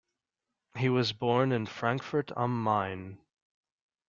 [0.77, 3.19] He was born in Frankfurt am Main.